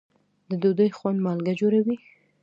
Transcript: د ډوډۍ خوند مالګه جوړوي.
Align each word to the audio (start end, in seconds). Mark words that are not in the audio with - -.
د 0.49 0.51
ډوډۍ 0.61 0.89
خوند 0.97 1.17
مالګه 1.25 1.53
جوړوي. 1.61 1.95